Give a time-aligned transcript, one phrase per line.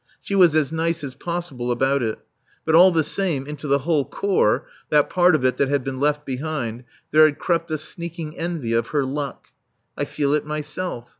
[0.19, 2.17] She was as nice as possible about it.
[2.65, 5.99] But all the same, into the whole Corps (that part of it that had been
[5.99, 9.49] left behind) there has crept a sneaking envy of her luck.
[9.95, 11.09] I feel it myself.